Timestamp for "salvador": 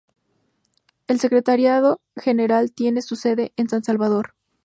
3.83-4.33